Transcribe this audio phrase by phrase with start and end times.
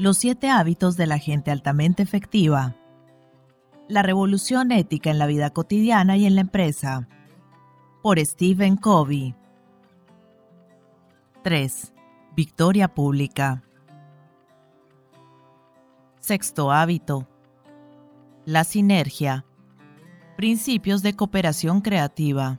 [0.00, 2.74] Los siete hábitos de la gente altamente efectiva.
[3.86, 7.06] La revolución ética en la vida cotidiana y en la empresa.
[8.02, 9.34] Por Stephen Covey.
[11.44, 11.92] 3.
[12.34, 13.62] Victoria pública.
[16.20, 17.28] Sexto hábito.
[18.46, 19.44] La sinergia.
[20.34, 22.58] Principios de cooperación creativa.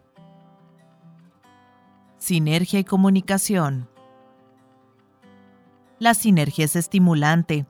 [2.19, 3.90] Sinergia y comunicación.
[6.01, 7.67] La sinergia es estimulante.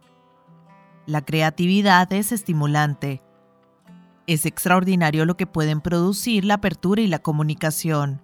[1.05, 3.21] La creatividad es estimulante.
[4.25, 8.21] Es extraordinario lo que pueden producir la apertura y la comunicación.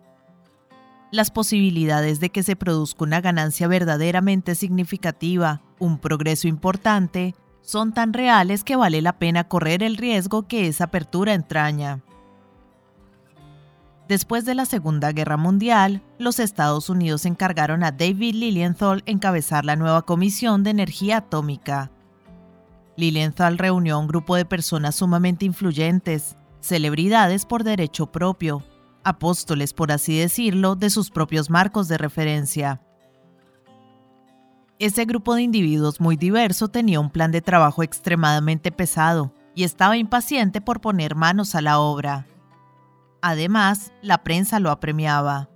[1.12, 8.14] Las posibilidades de que se produzca una ganancia verdaderamente significativa, un progreso importante, son tan
[8.14, 12.02] reales que vale la pena correr el riesgo que esa apertura entraña.
[14.08, 19.76] Después de la Segunda Guerra Mundial, los Estados Unidos encargaron a David Lilienthal encabezar la
[19.76, 21.92] nueva Comisión de Energía Atómica.
[22.96, 28.64] Lilienthal reunió a un grupo de personas sumamente influyentes, celebridades por derecho propio,
[29.04, 32.82] apóstoles, por así decirlo, de sus propios marcos de referencia.
[34.80, 39.98] Ese grupo de individuos muy diverso tenía un plan de trabajo extremadamente pesado y estaba
[39.98, 42.26] impaciente por poner manos a la obra.
[43.28, 45.50] Además, la prensa lo apremiaba.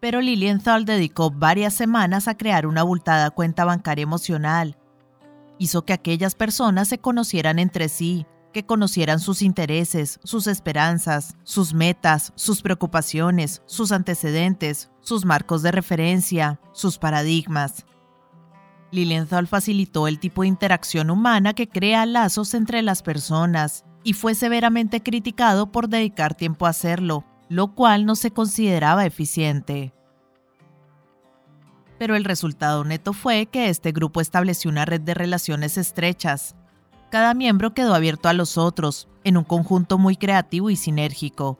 [0.00, 4.78] Pero Lilienthal dedicó varias semanas a crear una abultada cuenta bancaria emocional.
[5.58, 8.24] Hizo que aquellas personas se conocieran entre sí,
[8.54, 15.70] que conocieran sus intereses, sus esperanzas, sus metas, sus preocupaciones, sus antecedentes, sus marcos de
[15.70, 17.84] referencia, sus paradigmas.
[18.90, 24.34] Lilienthal facilitó el tipo de interacción humana que crea lazos entre las personas y fue
[24.34, 29.92] severamente criticado por dedicar tiempo a hacerlo, lo cual no se consideraba eficiente.
[31.98, 36.54] Pero el resultado neto fue que este grupo estableció una red de relaciones estrechas.
[37.10, 41.58] Cada miembro quedó abierto a los otros, en un conjunto muy creativo y sinérgico.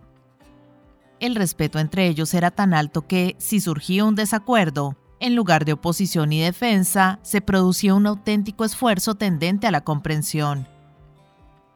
[1.21, 5.73] El respeto entre ellos era tan alto que, si surgía un desacuerdo, en lugar de
[5.73, 10.74] oposición y defensa, se producía un auténtico esfuerzo tendente a la comprensión.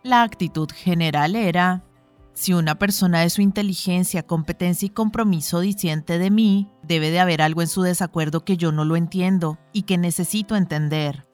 [0.08, 1.84] La actitud general era,
[2.32, 7.42] si una persona de su inteligencia, competencia y compromiso disiente de mí, debe de haber
[7.42, 11.26] algo en su desacuerdo que yo no lo entiendo y que necesito entender.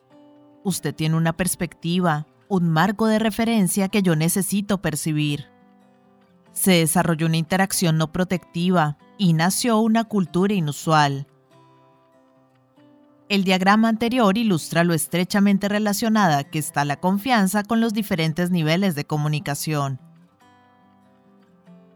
[0.64, 5.46] Usted tiene una perspectiva, un marco de referencia que yo necesito percibir.
[6.52, 11.28] Se desarrolló una interacción no protectiva y nació una cultura inusual.
[13.34, 18.94] El diagrama anterior ilustra lo estrechamente relacionada que está la confianza con los diferentes niveles
[18.94, 19.98] de comunicación.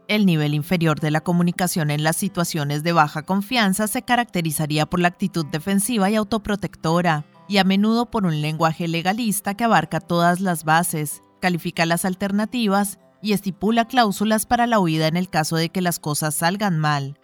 [0.09, 4.99] El nivel inferior de la comunicación en las situaciones de baja confianza se caracterizaría por
[4.99, 10.41] la actitud defensiva y autoprotectora, y a menudo por un lenguaje legalista que abarca todas
[10.41, 15.69] las bases, califica las alternativas y estipula cláusulas para la huida en el caso de
[15.69, 17.17] que las cosas salgan mal.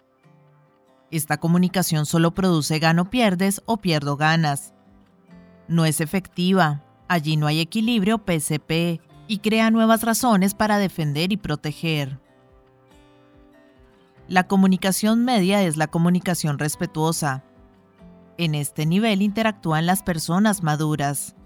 [1.10, 4.74] Esta comunicación solo produce gano-pierdes o pierdo-ganas.
[5.68, 11.36] No es efectiva, allí no hay equilibrio PCP y crea nuevas razones para defender y
[11.36, 12.20] proteger.
[14.28, 17.44] La comunicación media es la comunicación respetuosa.
[18.38, 21.36] En este nivel interactúan las personas maduras.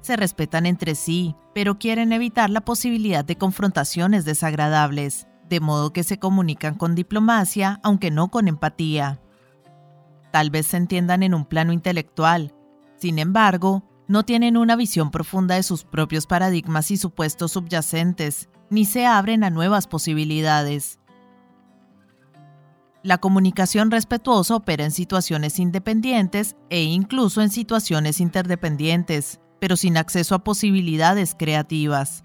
[0.00, 6.04] Se respetan entre sí, pero quieren evitar la posibilidad de confrontaciones desagradables de modo que
[6.04, 9.20] se comunican con diplomacia, aunque no con empatía.
[10.32, 12.54] Tal vez se entiendan en un plano intelectual,
[12.96, 18.84] sin embargo, no tienen una visión profunda de sus propios paradigmas y supuestos subyacentes, ni
[18.84, 21.00] se abren a nuevas posibilidades.
[23.02, 30.34] La comunicación respetuosa opera en situaciones independientes e incluso en situaciones interdependientes, pero sin acceso
[30.34, 32.22] a posibilidades creativas.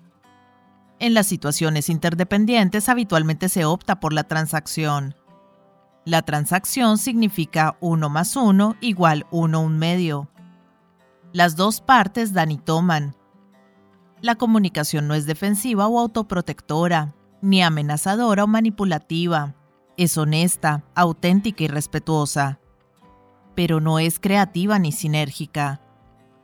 [0.99, 5.15] En las situaciones interdependientes habitualmente se opta por la transacción.
[6.05, 10.29] La transacción significa 1 más 1 igual 1 un medio.
[11.33, 13.15] Las dos partes dan y toman.
[14.21, 19.53] La comunicación no es defensiva o autoprotectora, ni amenazadora o manipulativa.
[19.97, 22.59] Es honesta, auténtica y respetuosa.
[23.53, 25.81] Pero no es creativa ni sinérgica.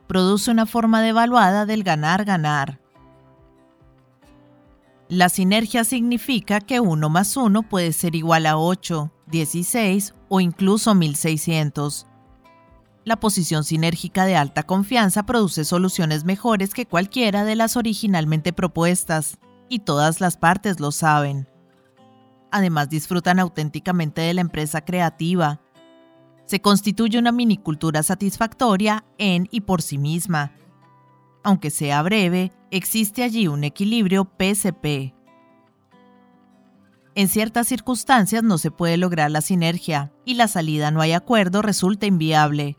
[0.08, 2.81] Produce una forma devaluada del ganar-ganar
[5.12, 10.94] la sinergia significa que 1 más 1 puede ser igual a 8, 16 o incluso
[10.94, 12.06] 1600.
[13.04, 19.36] La posición sinérgica de alta confianza produce soluciones mejores que cualquiera de las originalmente propuestas,
[19.68, 21.46] y todas las partes lo saben.
[22.50, 25.60] Además disfrutan auténticamente de la empresa creativa.
[26.46, 30.52] se constituye una minicultura satisfactoria en y por sí misma.
[31.42, 35.14] Aunque sea breve, existe allí un equilibrio PCP.
[37.14, 41.60] En ciertas circunstancias no se puede lograr la sinergia y la salida no hay acuerdo
[41.60, 42.78] resulta inviable.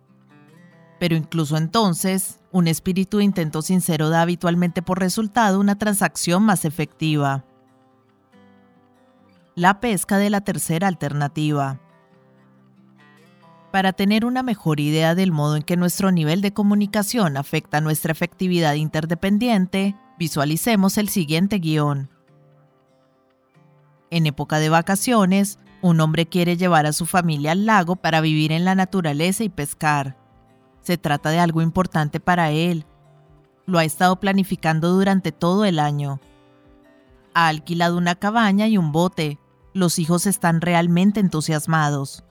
[0.99, 6.65] Pero incluso entonces, un espíritu de intento sincero da habitualmente por resultado una transacción más
[6.65, 7.45] efectiva.
[9.55, 11.79] La pesca de la tercera alternativa.
[13.73, 18.11] Para tener una mejor idea del modo en que nuestro nivel de comunicación afecta nuestra
[18.11, 22.07] efectividad interdependiente, visualicemos el siguiente guion.
[24.11, 28.51] En época de vacaciones, un hombre quiere llevar a su familia al lago para vivir
[28.51, 30.19] en la naturaleza y pescar.
[30.81, 32.85] Se trata de algo importante para él.
[33.65, 36.21] Lo ha estado planificando durante todo el año.
[37.33, 39.39] Ha alquilado una cabaña y un bote.
[39.73, 42.23] Los hijos están realmente entusiasmados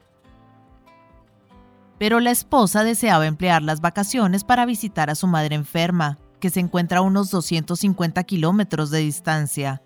[2.02, 6.58] pero la esposa deseaba emplear las vacaciones para visitar a su madre enferma, que se
[6.58, 9.84] encuentra a unos 250 kilómetros de distancia.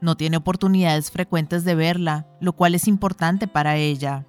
[0.00, 4.24] No tiene oportunidades frecuentes de verla, lo cual es importante para ella.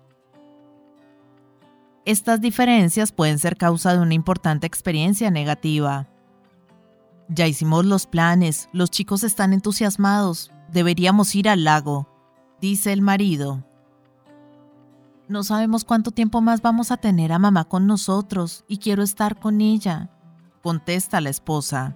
[2.03, 6.09] Estas diferencias pueden ser causa de una importante experiencia negativa.
[7.29, 12.09] Ya hicimos los planes, los chicos están entusiasmados, deberíamos ir al lago,
[12.59, 13.63] dice el marido.
[15.31, 19.39] No sabemos cuánto tiempo más vamos a tener a mamá con nosotros y quiero estar
[19.39, 20.09] con ella,
[20.61, 21.95] contesta la esposa.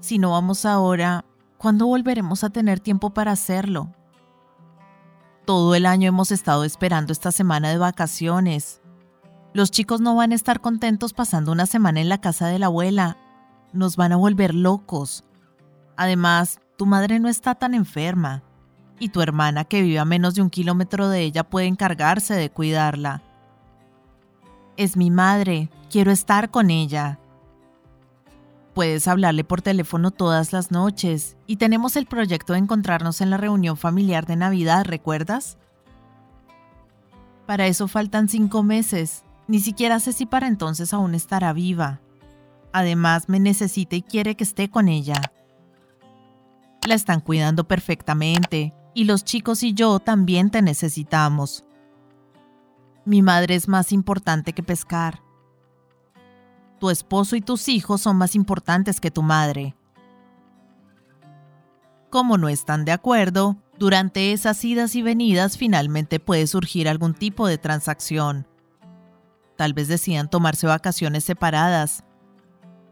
[0.00, 1.24] Si no vamos ahora,
[1.56, 3.94] ¿cuándo volveremos a tener tiempo para hacerlo?
[5.46, 8.82] Todo el año hemos estado esperando esta semana de vacaciones.
[9.54, 12.66] Los chicos no van a estar contentos pasando una semana en la casa de la
[12.66, 13.16] abuela.
[13.72, 15.24] Nos van a volver locos.
[15.96, 18.42] Además, tu madre no está tan enferma
[19.02, 22.50] y tu hermana que vive a menos de un kilómetro de ella puede encargarse de
[22.50, 23.20] cuidarla.
[24.76, 27.18] Es mi madre, quiero estar con ella.
[28.74, 33.38] Puedes hablarle por teléfono todas las noches y tenemos el proyecto de encontrarnos en la
[33.38, 35.58] reunión familiar de Navidad, ¿recuerdas?
[37.44, 39.24] Para eso faltan cinco meses.
[39.48, 41.98] Ni siquiera sé si para entonces aún estará viva.
[42.72, 45.20] Además, me necesita y quiere que esté con ella.
[46.86, 51.64] La están cuidando perfectamente y los chicos y yo también te necesitamos.
[53.04, 55.22] Mi madre es más importante que pescar.
[56.78, 59.76] Tu esposo y tus hijos son más importantes que tu madre.
[62.10, 67.46] Como no están de acuerdo, durante esas idas y venidas finalmente puede surgir algún tipo
[67.46, 68.46] de transacción.
[69.56, 72.04] Tal vez decidan tomarse vacaciones separadas.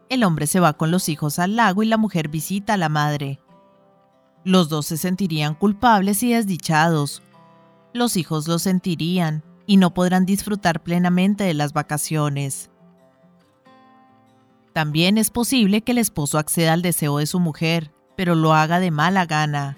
[0.09, 2.89] El hombre se va con los hijos al lago y la mujer visita a la
[2.89, 3.41] madre.
[4.45, 7.23] Los dos se sentirían culpables y desdichados.
[7.93, 12.71] Los hijos lo sentirían y no podrán disfrutar plenamente de las vacaciones.
[14.73, 18.81] También es posible que el esposo acceda al deseo de su mujer, pero lo haga
[18.81, 19.77] de mala gana.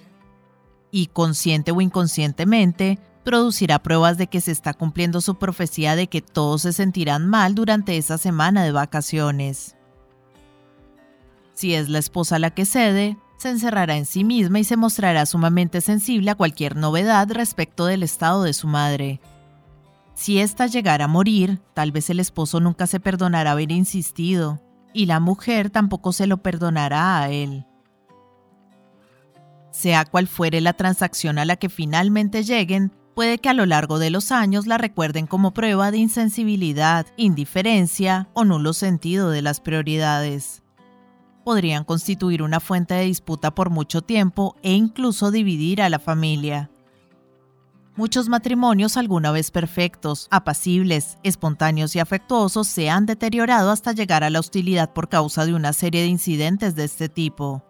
[0.90, 6.20] Y consciente o inconscientemente, producirá pruebas de que se está cumpliendo su profecía de que
[6.20, 9.76] todos se sentirán mal durante esa semana de vacaciones.
[11.54, 15.26] Si es la esposa la que cede, se encerrará en sí misma y se mostrará
[15.26, 19.20] sumamente sensible a cualquier novedad respecto del estado de su madre.
[20.14, 24.62] Si ésta llegara a morir, tal vez el esposo nunca se perdonará haber insistido,
[24.94, 27.66] y la mujer tampoco se lo perdonará a él.
[29.72, 33.98] Sea cual fuere la transacción a la que finalmente lleguen, puede que a lo largo
[33.98, 39.60] de los años la recuerden como prueba de insensibilidad, indiferencia o nulo sentido de las
[39.60, 40.61] prioridades
[41.42, 46.70] podrían constituir una fuente de disputa por mucho tiempo e incluso dividir a la familia.
[47.94, 54.30] Muchos matrimonios alguna vez perfectos, apacibles, espontáneos y afectuosos se han deteriorado hasta llegar a
[54.30, 57.62] la hostilidad por causa de una serie de incidentes de este tipo.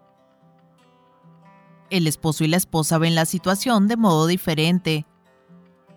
[1.89, 5.05] El esposo y la esposa ven la situación de modo diferente,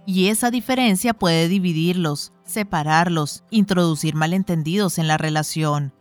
[0.07, 5.96] y esa diferencia puede dividirlos, separarlos, introducir malentendidos en la relación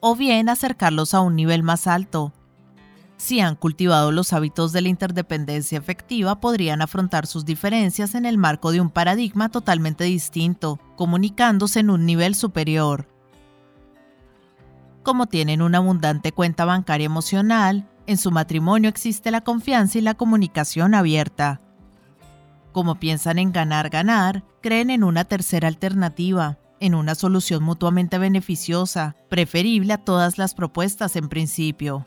[0.00, 2.32] o bien acercarlos a un nivel más alto.
[3.16, 8.38] Si han cultivado los hábitos de la interdependencia efectiva, podrían afrontar sus diferencias en el
[8.38, 13.08] marco de un paradigma totalmente distinto, comunicándose en un nivel superior.
[15.02, 20.14] Como tienen una abundante cuenta bancaria emocional, en su matrimonio existe la confianza y la
[20.14, 21.60] comunicación abierta.
[22.72, 29.92] Como piensan en ganar-ganar, creen en una tercera alternativa, en una solución mutuamente beneficiosa, preferible
[29.92, 32.06] a todas las propuestas en principio.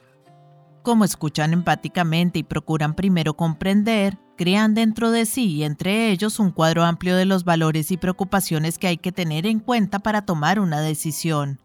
[0.84, 6.52] Como escuchan empáticamente y procuran primero comprender, crean dentro de sí y entre ellos un
[6.52, 10.60] cuadro amplio de los valores y preocupaciones que hay que tener en cuenta para tomar
[10.60, 11.60] una decisión.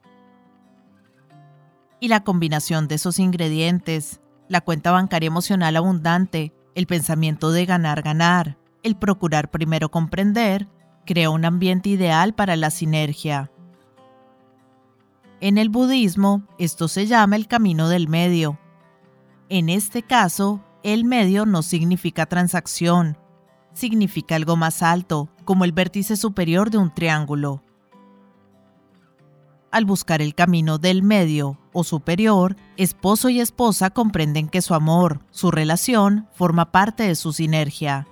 [1.99, 8.59] Y la combinación de esos ingredientes, la cuenta bancaria emocional abundante, el pensamiento de ganar-ganar,
[8.83, 10.69] el procurar primero comprender,
[11.07, 13.51] crea un ambiente ideal para la sinergia.
[15.41, 18.59] En el budismo, esto se llama el camino del medio.
[19.49, 23.17] En este caso, el medio no significa transacción,
[23.73, 27.63] significa algo más alto, como el vértice superior de un triángulo.
[29.71, 35.21] Al buscar el camino del medio o superior, esposo y esposa comprenden que su amor,
[35.31, 38.07] su relación, forma parte de su sinergia.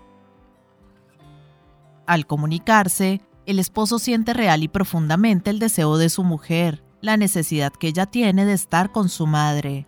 [2.06, 7.73] Al comunicarse, el esposo siente real y profundamente el deseo de su mujer, la necesidad
[7.73, 9.87] que ella tiene de estar con su madre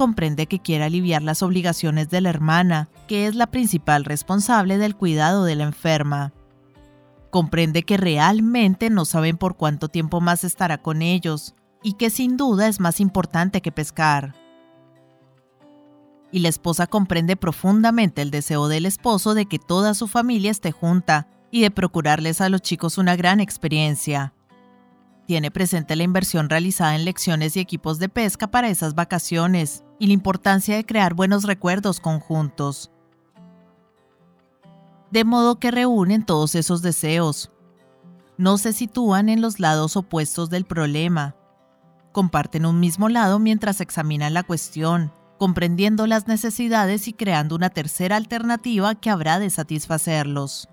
[0.00, 4.96] comprende que quiere aliviar las obligaciones de la hermana, que es la principal responsable del
[4.96, 6.32] cuidado de la enferma.
[7.28, 12.38] Comprende que realmente no saben por cuánto tiempo más estará con ellos y que sin
[12.38, 14.34] duda es más importante que pescar.
[16.32, 20.72] Y la esposa comprende profundamente el deseo del esposo de que toda su familia esté
[20.72, 24.32] junta y de procurarles a los chicos una gran experiencia
[25.30, 30.08] tiene presente la inversión realizada en lecciones y equipos de pesca para esas vacaciones y
[30.08, 32.90] la importancia de crear buenos recuerdos conjuntos.
[35.12, 37.52] De modo que reúnen todos esos deseos.
[38.38, 41.36] No se sitúan en los lados opuestos del problema.
[42.10, 48.16] Comparten un mismo lado mientras examinan la cuestión, comprendiendo las necesidades y creando una tercera
[48.16, 50.68] alternativa que habrá de satisfacerlos.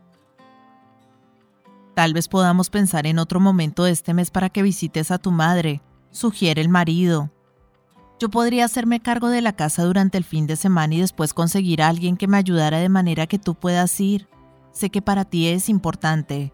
[1.95, 5.31] Tal vez podamos pensar en otro momento de este mes para que visites a tu
[5.31, 5.81] madre,
[6.12, 7.31] sugiere el marido.
[8.19, 11.81] Yo podría hacerme cargo de la casa durante el fin de semana y después conseguir
[11.81, 14.27] a alguien que me ayudara de manera que tú puedas ir.
[14.74, 16.51] Sé que para ti es importante.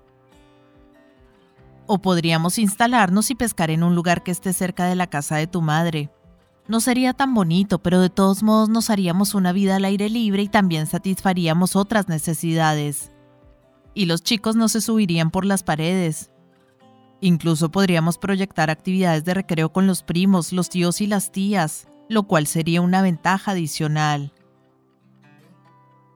[1.88, 5.48] O podríamos instalarnos y pescar en un lugar que esté cerca de la casa de
[5.48, 6.12] tu madre.
[6.68, 10.44] No sería tan bonito, pero de todos modos nos haríamos una vida al aire libre
[10.44, 13.14] y también satisfaríamos otras necesidades
[13.94, 16.32] y los chicos no se subirían por las paredes.
[17.22, 22.24] Incluso podríamos proyectar actividades de recreo con los primos, los tíos y las tías, lo
[22.24, 24.34] cual sería una ventaja adicional.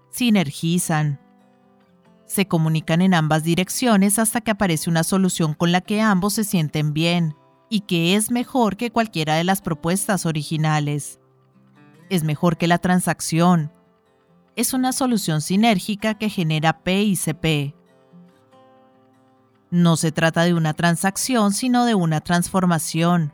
[0.10, 1.20] Sinergizan.
[2.26, 6.44] Se comunican en ambas direcciones hasta que aparece una solución con la que ambos se
[6.44, 7.36] sienten bien
[7.70, 11.20] y que es mejor que cualquiera de las propuestas originales.
[12.10, 13.72] Es mejor que la transacción,
[14.58, 17.76] es una solución sinérgica que genera P y CP.
[19.70, 23.34] No se trata de una transacción, sino de una transformación.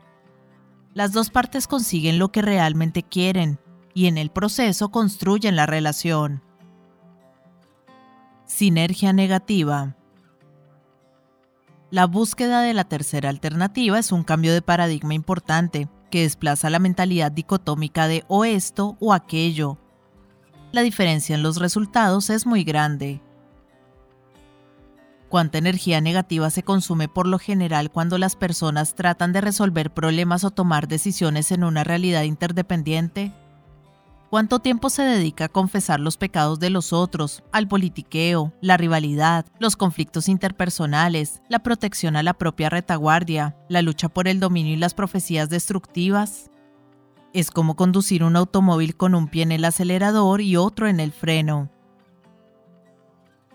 [0.92, 3.58] Las dos partes consiguen lo que realmente quieren
[3.94, 6.42] y en el proceso construyen la relación.
[8.44, 9.96] Sinergia negativa.
[11.94, 16.80] La búsqueda de la tercera alternativa es un cambio de paradigma importante que desplaza la
[16.80, 19.78] mentalidad dicotómica de o esto o aquello
[20.74, 23.22] la diferencia en los resultados es muy grande.
[25.28, 30.42] ¿Cuánta energía negativa se consume por lo general cuando las personas tratan de resolver problemas
[30.42, 33.32] o tomar decisiones en una realidad interdependiente?
[34.34, 39.46] ¿Cuánto tiempo se dedica a confesar los pecados de los otros, al politiqueo, la rivalidad,
[39.60, 44.76] los conflictos interpersonales, la protección a la propia retaguardia, la lucha por el dominio y
[44.76, 46.50] las profecías destructivas?
[47.32, 51.12] Es como conducir un automóvil con un pie en el acelerador y otro en el
[51.12, 51.70] freno.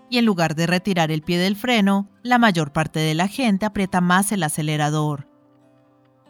[0.09, 3.65] Y en lugar de retirar el pie del freno, la mayor parte de la gente
[3.65, 5.27] aprieta más el acelerador.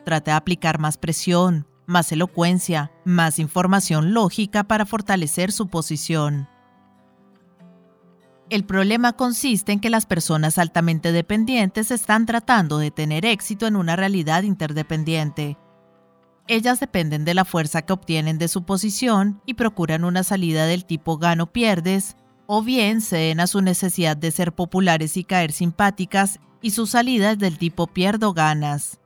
[0.05, 6.47] Trata de aplicar más presión, más elocuencia, más información lógica para fortalecer su posición.
[8.49, 13.75] El problema consiste en que las personas altamente dependientes están tratando de tener éxito en
[13.75, 15.57] una realidad interdependiente
[16.49, 20.83] ellas dependen de la fuerza que obtienen de su posición y procuran una salida del
[20.83, 22.17] tipo gano-pierdes,
[22.47, 27.33] o bien ceden a su necesidad de ser populares y caer simpáticas y su salida
[27.33, 28.98] es del tipo pierdo-ganas.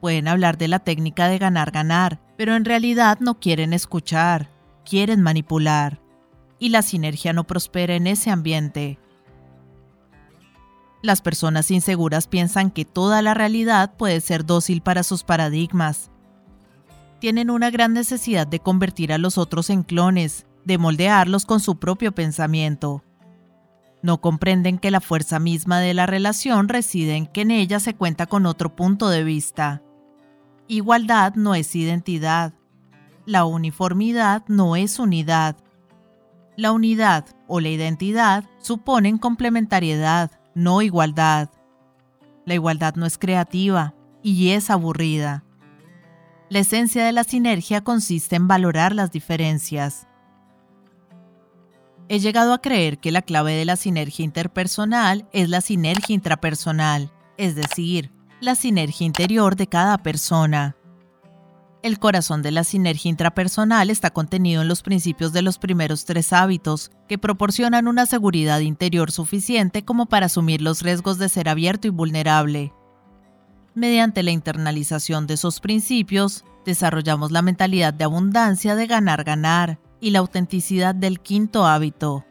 [0.00, 4.50] Pueden hablar de la técnica de ganar-ganar, pero en realidad no quieren escuchar,
[4.84, 6.00] quieren manipular.
[6.58, 8.98] Y la sinergia no prospera en ese ambiente.
[11.02, 16.10] Las personas inseguras piensan que toda la realidad puede ser dócil para sus paradigmas,
[17.18, 21.78] tienen una gran necesidad de convertir a los otros en clones, de moldearlos con su
[21.78, 23.02] propio pensamiento.
[24.02, 27.94] No comprenden que la fuerza misma de la relación reside en que en ella se
[27.94, 29.82] cuenta con otro punto de vista.
[30.70, 32.52] Igualdad no es identidad.
[33.24, 35.56] La uniformidad no es unidad.
[36.58, 41.48] La unidad o la identidad suponen complementariedad, no igualdad.
[42.44, 45.42] La igualdad no es creativa y es aburrida.
[46.50, 50.06] La esencia de la sinergia consiste en valorar las diferencias.
[52.10, 57.10] He llegado a creer que la clave de la sinergia interpersonal es la sinergia intrapersonal,
[57.38, 60.76] es decir, la sinergia interior de cada persona.
[61.82, 66.32] El corazón de la sinergia intrapersonal está contenido en los principios de los primeros tres
[66.32, 71.88] hábitos, que proporcionan una seguridad interior suficiente como para asumir los riesgos de ser abierto
[71.88, 72.72] y vulnerable.
[73.74, 80.18] Mediante la internalización de esos principios, desarrollamos la mentalidad de abundancia de ganar-ganar y la
[80.20, 82.24] autenticidad del quinto hábito.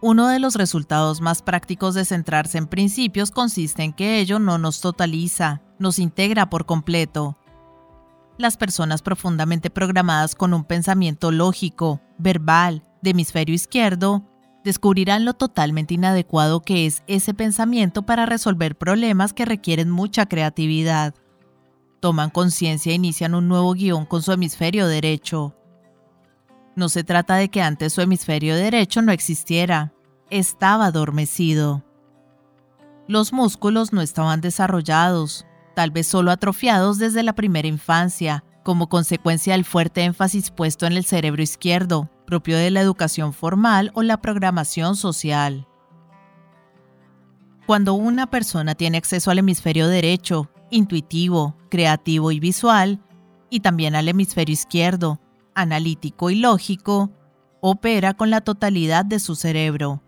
[0.00, 4.58] Uno de los resultados más prácticos de centrarse en principios consiste en que ello no
[4.58, 7.36] nos totaliza, nos integra por completo,
[8.38, 14.22] las personas profundamente programadas con un pensamiento lógico, verbal, de hemisferio izquierdo,
[14.62, 21.16] descubrirán lo totalmente inadecuado que es ese pensamiento para resolver problemas que requieren mucha creatividad.
[21.98, 25.56] Toman conciencia e inician un nuevo guion con su hemisferio derecho.
[26.78, 29.92] No se trata de que antes su hemisferio derecho no existiera,
[30.30, 31.82] estaba adormecido.
[33.08, 35.44] Los músculos no estaban desarrollados,
[35.74, 40.92] tal vez solo atrofiados desde la primera infancia, como consecuencia del fuerte énfasis puesto en
[40.92, 45.66] el cerebro izquierdo, propio de la educación formal o la programación social.
[47.66, 53.02] Cuando una persona tiene acceso al hemisferio derecho, intuitivo, creativo y visual,
[53.50, 55.20] y también al hemisferio izquierdo,
[55.60, 57.10] analítico y lógico,
[57.60, 60.02] opera con la totalidad de su cerebro.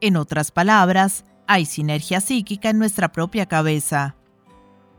[0.00, 4.14] En otras palabras, hay sinergia psíquica en nuestra propia cabeza.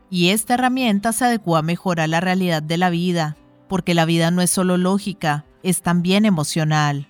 [0.10, 3.38] Y esta herramienta se adecua mejor a la realidad de la vida,
[3.70, 7.08] porque la vida no es solo lógica, es también emocional.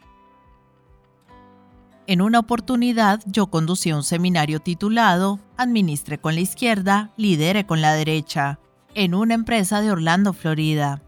[2.05, 7.93] En una oportunidad yo conducí un seminario titulado Administre con la izquierda, lidere con la
[7.93, 8.59] derecha,
[8.93, 11.01] en una empresa de Orlando, Florida.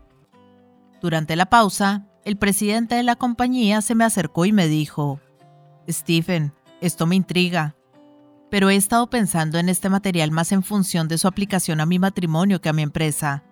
[1.03, 5.19] Durante la pausa, el presidente de la compañía se me acercó y me dijo,
[5.87, 7.75] Stephen, esto me intriga
[8.53, 11.97] pero he estado pensando en este material más en función de su aplicación a mi
[11.97, 13.43] matrimonio que a mi empresa.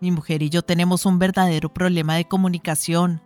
[0.00, 3.20] Mi mujer y yo tenemos un verdadero problema de comunicación.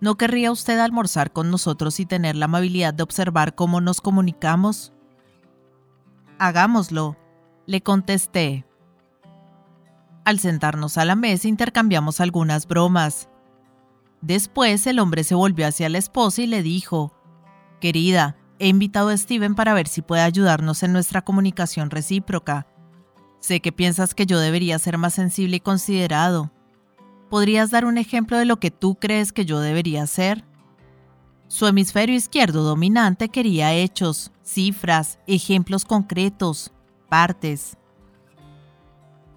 [0.00, 4.94] ¿No querría usted almorzar con nosotros y tener la amabilidad de observar cómo nos comunicamos?
[6.38, 7.18] Hagámoslo,
[7.66, 8.64] le contesté.
[10.24, 13.28] Al sentarnos a la mesa intercambiamos algunas bromas.
[14.20, 17.14] Después el hombre se volvió hacia la esposa y le dijo,
[17.80, 22.66] Querida, he invitado a Steven para ver si puede ayudarnos en nuestra comunicación recíproca.
[23.40, 26.52] Sé que piensas que yo debería ser más sensible y considerado.
[27.30, 30.44] ¿Podrías dar un ejemplo de lo que tú crees que yo debería ser?
[31.48, 36.70] Su hemisferio izquierdo dominante quería hechos, cifras, ejemplos concretos,
[37.08, 37.78] partes.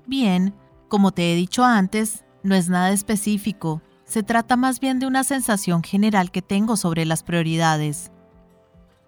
[0.06, 0.54] Bien,
[0.94, 5.24] como te he dicho antes, no es nada específico, se trata más bien de una
[5.24, 8.12] sensación general que tengo sobre las prioridades.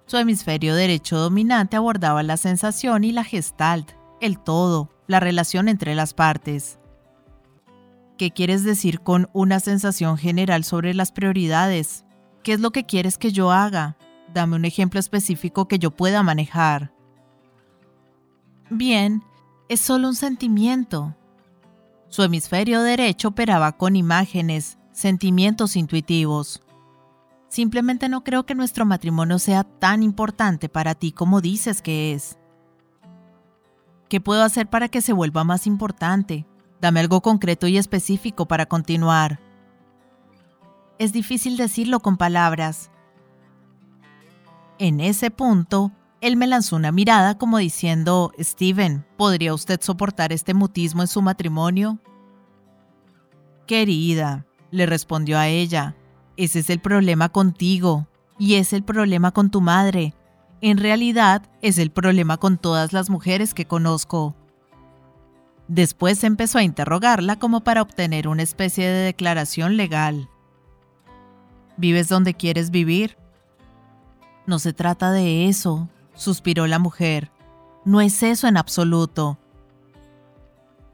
[0.07, 5.93] Su hemisferio derecho dominante abordaba la sensación y la gestalt, el todo, la relación entre
[5.93, 6.79] las partes.
[8.17, 12.03] ¿Qué quieres decir con una sensación general sobre las prioridades?
[12.41, 13.95] ¿Qué es lo que quieres que yo haga?
[14.33, 16.91] Dame un ejemplo específico que yo pueda manejar.
[18.71, 19.21] Bien,
[19.69, 21.15] es solo un sentimiento.
[22.15, 26.63] Su hemisferio derecho operaba con imágenes, sentimientos intuitivos.
[27.49, 32.37] Simplemente no creo que nuestro matrimonio sea tan importante para ti como dices que es.
[34.07, 36.45] ¿Qué puedo hacer para que se vuelva más importante?
[36.79, 39.41] Dame algo concreto y específico para continuar.
[40.99, 42.91] Es difícil decirlo con palabras.
[44.79, 45.91] En ese punto,
[46.25, 51.21] él me lanzó una mirada como diciendo, Steven, ¿podría usted soportar este mutismo en su
[51.21, 51.99] matrimonio?
[53.67, 55.95] Querida, le respondió a ella,
[56.35, 58.07] ese es el problema contigo
[58.39, 60.15] y es el problema con tu madre.
[60.61, 64.35] En realidad es el problema con todas las mujeres que conozco.
[65.67, 70.27] Después empezó a interrogarla como para obtener una especie de declaración legal.
[71.77, 73.15] ¿Vives donde quieres vivir?
[74.47, 77.31] No se trata de eso, suspiró la mujer.
[77.85, 79.37] No es eso en absoluto.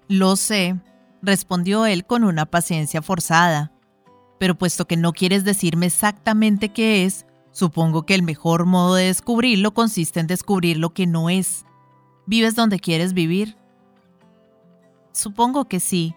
[0.07, 0.79] Lo sé,
[1.21, 3.71] respondió él con una paciencia forzada
[4.41, 9.03] pero puesto que no quieres decirme exactamente qué es, supongo que el mejor modo de
[9.03, 11.63] descubrirlo consiste en descubrir lo que no es.
[12.25, 13.55] ¿Vives donde quieres vivir?
[15.11, 16.15] Supongo que sí.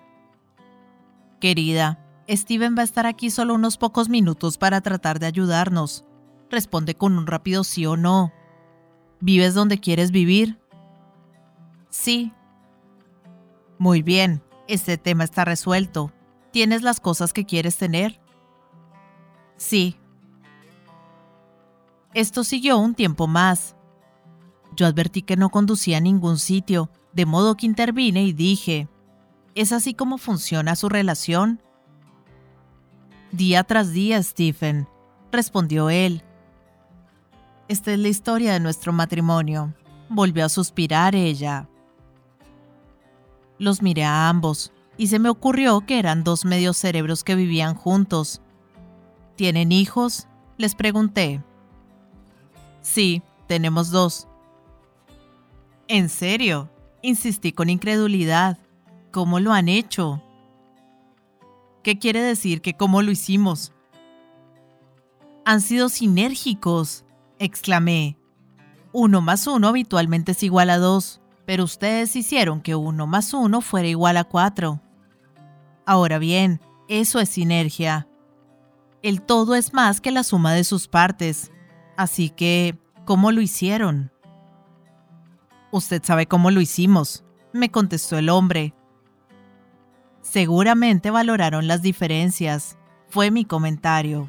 [1.38, 6.06] Querida, Steven va a estar aquí solo unos pocos minutos para tratar de ayudarnos.
[6.48, 8.32] Responde con un rápido sí o no.
[9.24, 10.58] ¿Vives donde quieres vivir?
[11.88, 12.30] Sí.
[13.78, 16.12] Muy bien, este tema está resuelto.
[16.52, 18.20] ¿Tienes las cosas que quieres tener?
[19.56, 19.96] Sí.
[22.12, 23.76] Esto siguió un tiempo más.
[24.76, 28.88] Yo advertí que no conducía a ningún sitio, de modo que intervine y dije,
[29.54, 31.62] ¿es así como funciona su relación?
[33.32, 34.86] Día tras día, Stephen,
[35.32, 36.22] respondió él.
[37.66, 39.72] Esta es la historia de nuestro matrimonio,
[40.10, 41.68] volvió a suspirar ella.
[43.58, 47.74] Los miré a ambos, y se me ocurrió que eran dos medios cerebros que vivían
[47.74, 48.42] juntos.
[49.36, 50.28] ¿Tienen hijos?
[50.58, 51.42] Les pregunté.
[52.82, 54.28] Sí, tenemos dos.
[55.88, 56.70] ¿En serio?
[57.02, 58.58] Insistí con incredulidad.
[59.10, 60.22] ¿Cómo lo han hecho?
[61.82, 63.72] ¿Qué quiere decir que cómo lo hicimos?
[65.44, 67.03] Han sido sinérgicos,
[67.38, 68.18] exclamé.
[68.92, 73.60] Uno más uno habitualmente es igual a dos, pero ustedes hicieron que uno más uno
[73.60, 74.80] fuera igual a cuatro.
[75.86, 78.08] Ahora bien, eso es sinergia.
[79.02, 81.50] El todo es más que la suma de sus partes.
[81.96, 84.10] Así que, ¿cómo lo hicieron?
[85.70, 88.74] Usted sabe cómo lo hicimos, me contestó el hombre.
[90.22, 94.28] Seguramente valoraron las diferencias, fue mi comentario.